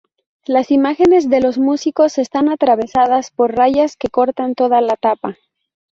[0.47, 5.37] Las imágenes de los músicos están atravesadas por rayas que cortan toda la tapa.